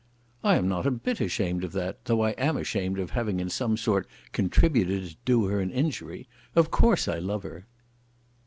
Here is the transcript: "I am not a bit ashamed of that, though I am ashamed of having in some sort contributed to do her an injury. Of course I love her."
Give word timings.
"I 0.43 0.55
am 0.55 0.67
not 0.67 0.87
a 0.87 0.97
bit 0.97 1.21
ashamed 1.21 1.63
of 1.63 1.73
that, 1.73 2.05
though 2.05 2.21
I 2.21 2.31
am 2.31 2.57
ashamed 2.57 2.97
of 2.97 3.11
having 3.11 3.39
in 3.39 3.51
some 3.51 3.77
sort 3.77 4.07
contributed 4.31 5.11
to 5.11 5.15
do 5.25 5.45
her 5.45 5.59
an 5.61 5.69
injury. 5.69 6.27
Of 6.55 6.71
course 6.71 7.07
I 7.07 7.19
love 7.19 7.43
her." 7.43 7.67